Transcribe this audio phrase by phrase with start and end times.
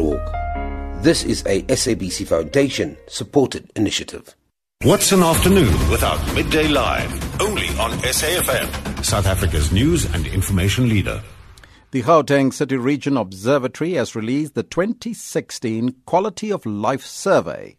[0.00, 0.20] org.
[1.02, 4.34] This is a SABC Foundation supported initiative.
[4.82, 7.40] What's an afternoon without Midday Live?
[7.40, 11.22] Only on SAFM, South Africa's news and information leader.
[11.92, 17.76] The Gauteng City Region Observatory has released the 2016 Quality of Life Survey,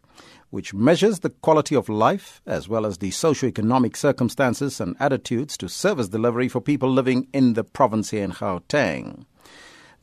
[0.49, 5.67] which measures the quality of life as well as the socio-economic circumstances and attitudes to
[5.67, 9.25] service delivery for people living in the province here in Gauteng.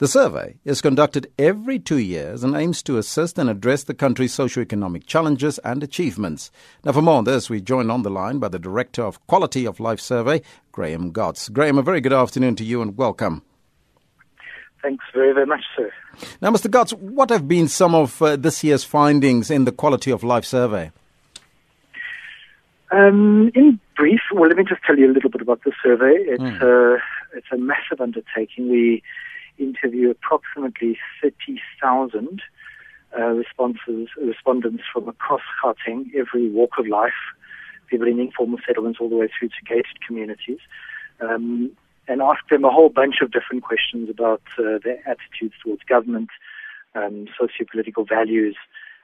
[0.01, 4.32] The survey is conducted every two years and aims to assist and address the country's
[4.32, 6.50] socio-economic challenges and achievements.
[6.82, 9.67] Now, for more on this, we join on the line by the Director of Quality
[9.67, 10.40] of Life Survey,
[10.73, 11.53] Graeme Gotz.
[11.53, 13.43] Graeme, a very good afternoon to you and welcome.
[14.81, 15.93] Thanks very, very much, sir.
[16.40, 16.71] Now, Mr.
[16.71, 20.46] Gotz, what have been some of uh, this year's findings in the Quality of Life
[20.46, 20.93] Survey?
[22.90, 26.14] Um, in brief, well, let me just tell you a little bit about the survey.
[26.21, 26.62] It's, mm.
[26.96, 27.03] uh,
[27.35, 28.71] it's a massive undertaking.
[28.71, 29.03] We
[29.82, 32.42] interview approximately 30,000
[33.19, 37.12] uh, responses, respondents from across Gauteng, every walk of life,
[37.89, 40.61] people in informal settlements all the way through to gated communities,
[41.20, 41.70] um,
[42.09, 46.28] and ask them a whole bunch of different questions about uh, their attitudes towards government,
[46.94, 48.56] um, socio-political values,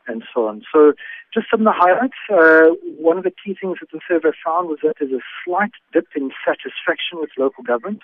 [0.09, 0.63] and so on.
[0.73, 0.93] So,
[1.35, 2.15] just some of the highlights.
[2.31, 5.73] Uh, one of the key things that the survey found was that there's a slight
[5.93, 8.03] dip in satisfaction with local government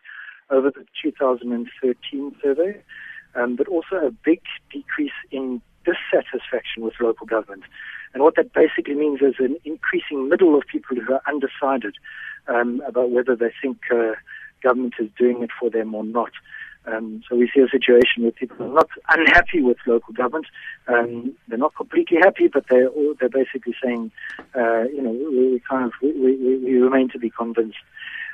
[0.53, 2.81] over the 2013 survey,
[3.35, 4.41] um, but also a big
[4.73, 7.65] decrease in dissatisfaction with local government.
[8.15, 11.97] And what that basically means is an increasing middle of people who are undecided
[12.47, 14.13] um, about whether they think uh,
[14.63, 16.31] government is doing it for them or not.
[16.85, 20.47] Um, so we see a situation where people are not unhappy with local government.
[20.89, 24.11] Um, they're not completely happy, but they're they're basically saying,
[24.57, 27.79] uh, you know, we, we kind of we, we, we, remain to be convinced.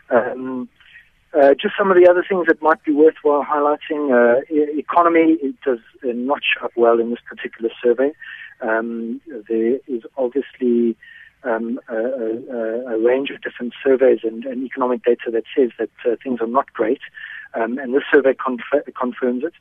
[0.09, 0.69] Um,
[1.35, 4.11] uh, just some of the other things that might be worthwhile highlighting.
[4.13, 8.13] Uh, e- economy it does uh, notch up well in this particular survey.
[8.61, 10.97] Um, there is obviously
[11.45, 15.91] um, a, a, a, range of different surveys and, and, economic data that says that
[16.05, 17.01] uh, things are not great,
[17.55, 19.53] um, and this survey conf- confirms it.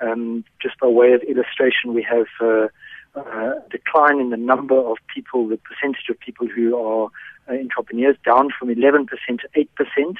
[0.00, 2.68] Um, just by way of illustration, we have uh,
[3.14, 7.08] a decline in the number of people, the percentage of people who are
[7.48, 10.16] entrepreneurs, down from 11% to 8%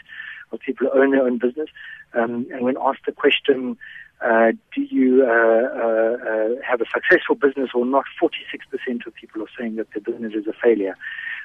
[0.53, 1.69] of people who own their own business.
[2.15, 3.77] Um, and when asked the question,
[4.25, 9.43] uh, do you uh, uh, uh have a successful business or not, 46% of people
[9.43, 10.97] are saying that their business is a failure.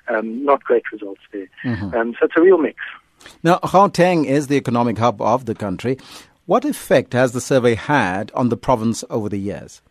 [0.07, 1.47] Um, not great results there.
[1.66, 1.94] Mm-hmm.
[1.95, 2.79] Um, so it's a real mix.
[3.44, 5.97] Now, Gauteng is the economic hub of the country.
[6.45, 9.81] What effect has the survey had on the province over the years?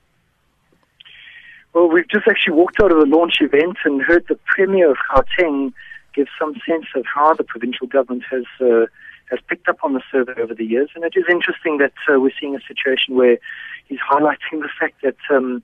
[1.75, 4.97] Well, we've just actually walked out of the launch event and heard the Premier of
[5.13, 5.75] Gauteng
[6.15, 8.87] give some sense of how the provincial government has uh,
[9.31, 10.91] has picked up on the survey over the years.
[10.95, 13.39] And it is interesting that uh, we're seeing a situation where
[13.87, 15.63] he's highlighting the fact that um,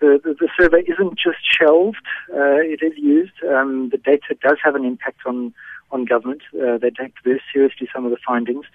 [0.00, 3.32] the, the, the, survey isn't just shelved, uh, it is used.
[3.48, 5.54] Um, the data does have an impact on,
[5.90, 6.42] on government.
[6.54, 8.66] Uh, they take very seriously some of the findings.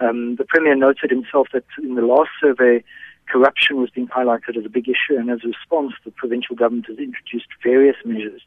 [0.00, 2.82] Um, the Premier noted himself that in the last survey,
[3.26, 6.86] corruption was being highlighted as a big issue, and as a response, the provincial government
[6.86, 8.42] has introduced various measures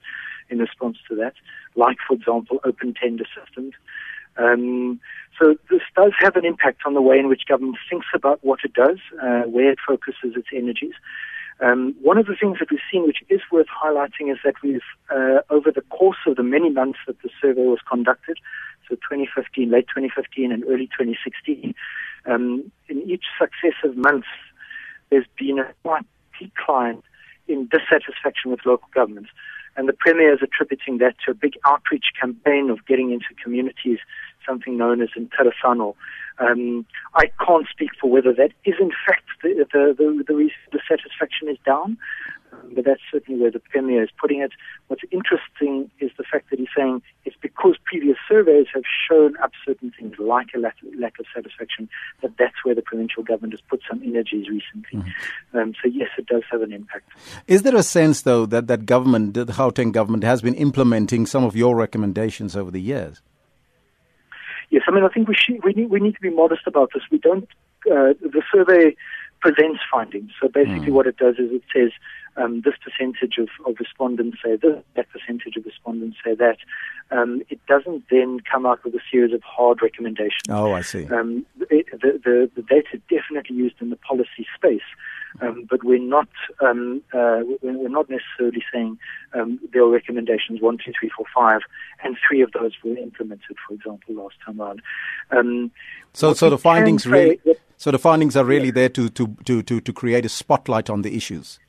[0.49, 1.33] in response to that,
[1.75, 3.73] like, for example, open tender systems.
[4.37, 4.99] Um,
[5.39, 8.59] so this does have an impact on the way in which government thinks about what
[8.63, 10.93] it does, uh, where it focuses its energies.
[11.61, 14.81] Um, one of the things that we've seen, which is worth highlighting, is that we've,
[15.09, 18.37] uh, over the course of the many months that the survey was conducted,
[18.89, 21.73] so 2015, late 2015 and early 2016,
[22.25, 24.25] um, in each successive month,
[25.09, 26.05] there's been a slight
[26.39, 27.01] decline
[27.47, 29.29] in dissatisfaction with local governments.
[29.77, 33.99] And the Premier is attributing that to a big outreach campaign of getting into communities,
[34.47, 35.95] something known as Ntirhisano.
[36.37, 40.79] Um, I can't speak for whether that is in fact the, the, the, the, the
[40.87, 41.97] satisfaction is down,
[42.73, 44.51] but that's certainly where the Premier is putting it.
[44.87, 49.51] What's interesting is the fact that he's saying it's because previous surveys have shown up
[49.65, 51.89] certain things like a lack, lack of satisfaction,
[52.21, 54.99] that that's where the provincial government has put some energies recently.
[54.99, 55.57] Mm-hmm.
[55.57, 57.09] Um, so yes, it does have an impact.
[57.47, 61.43] Is there a sense, though, that that government, the Gauteng government, has been implementing some
[61.43, 63.21] of your recommendations over the years?
[64.69, 66.91] Yes, I mean, I think we should, we need we need to be modest about
[66.93, 67.03] this.
[67.11, 67.47] We don't.
[67.85, 68.95] Uh, the survey
[69.41, 70.31] presents findings.
[70.41, 70.93] So basically, mm.
[70.93, 71.91] what it does is it says
[72.37, 76.57] um, this percentage of, of respondents say this, that percentage of respondents say that.
[77.11, 80.49] Um, it doesn't then come out with a series of hard recommendations.
[80.49, 81.05] Oh, I see.
[81.07, 84.81] Um, it, the, the, the data definitely used in the policy space.
[85.41, 86.29] Um, but we're not
[86.61, 88.97] um, uh, we're not necessarily saying
[89.33, 91.61] um, there are recommendations one, two, three, four, five,
[92.03, 94.81] and three of those were implemented, for example, last time around.
[95.31, 95.71] Um,
[96.13, 97.39] so, so the findings really
[97.77, 101.01] So the findings are really there to, to, to, to, to create a spotlight on
[101.01, 101.59] the issues.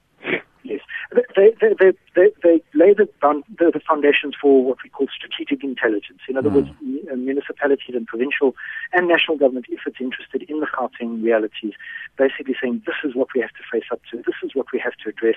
[0.63, 0.81] Yes.
[1.13, 5.65] They, they, they, they, they lay the, the, the foundations for what we call strategic
[5.65, 6.21] intelligence.
[6.29, 6.57] In other mm.
[6.57, 6.69] words,
[7.17, 8.55] municipalities and provincial
[8.93, 11.73] and national government, if it's interested in the Gauteng realities,
[12.17, 14.79] basically saying this is what we have to face up to, this is what we
[14.79, 15.37] have to address,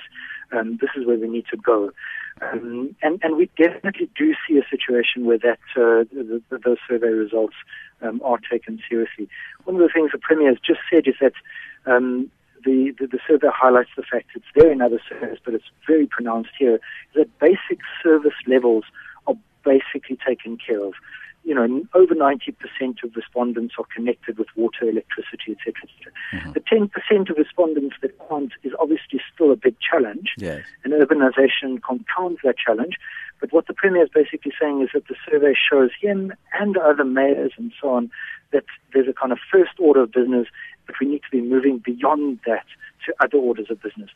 [0.51, 1.91] um, this is where we need to go.
[2.41, 6.77] Um, and, and we definitely do see a situation where that uh, the, the, those
[6.88, 7.56] survey results
[8.01, 9.27] um, are taken seriously.
[9.65, 11.33] One of the things the Premier has just said is that
[11.86, 12.31] um,
[12.64, 16.08] the, the, the, survey highlights the fact it's there in other surveys, but it's very
[16.08, 18.84] pronounced here, is that basic service levels
[19.28, 20.94] are basically taken care of
[21.44, 22.54] you know, over 90%
[23.04, 25.74] of respondents are connected with water, electricity, etc.
[26.34, 26.52] Mm-hmm.
[26.52, 30.64] The 10% of respondents that aren't is obviously still a big challenge, yes.
[30.84, 32.98] and urbanization compounds that challenge.
[33.40, 37.06] But what the Premier is basically saying is that the survey shows him and other
[37.06, 38.12] mayors and so on
[38.52, 40.48] that there's a kind of first order of business,
[40.89, 42.65] but we need to be moving beyond that
[43.06, 44.09] to other orders of business.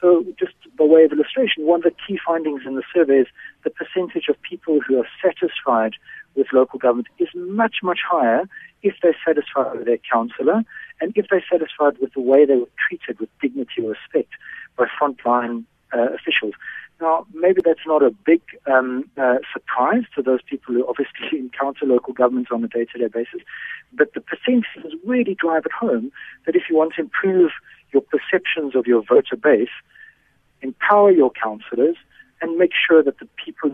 [0.00, 3.26] So, just by way of illustration, one of the key findings in the survey is
[3.64, 5.94] the percentage of people who are satisfied
[6.36, 8.44] with local government is much, much higher
[8.82, 10.62] if they're satisfied with their councillor
[11.00, 14.30] and if they're satisfied with the way they were treated with dignity or respect
[14.76, 16.54] by frontline uh, officials.
[17.02, 21.84] Now, maybe that's not a big um, uh, surprise to those people who obviously encounter
[21.84, 23.40] local governments on a day-to-day basis,
[23.92, 26.12] but the percentages really drive it home
[26.46, 27.50] that if you want to improve
[27.92, 29.74] your perceptions of your voter base,
[30.62, 31.96] empower your councillors
[32.40, 33.68] and make sure that the people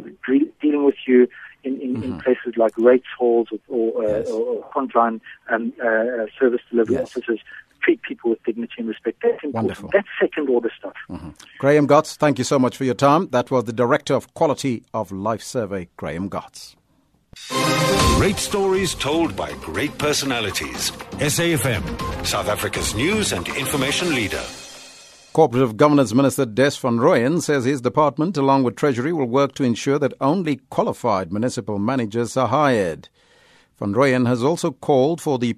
[0.62, 1.28] dealing with you
[1.64, 2.02] in, in, mm-hmm.
[2.04, 4.30] in places like rates halls or, or, uh, yes.
[4.30, 5.20] or frontline
[5.50, 7.10] um, uh, service delivery yes.
[7.10, 7.40] officers
[7.80, 9.18] treat people with dignity and respect.
[9.22, 9.54] That's important.
[9.54, 9.90] Wonderful.
[9.92, 10.94] That's second order stuff.
[11.10, 11.30] Mm-hmm.
[11.58, 13.28] Graeme Gotz, thank you so much for your time.
[13.28, 16.76] That was the Director of Quality of Life Survey, Graeme Gotz.
[18.16, 20.90] Great stories told by great personalities.
[21.18, 24.42] SAFM, South Africa's news and information leader.
[25.32, 29.62] Cooperative Governance Minister Des van Rooyen says his department, along with Treasury, will work to
[29.62, 33.08] ensure that only qualified municipal managers are hired.
[33.78, 35.52] Van Rooyen has also called for the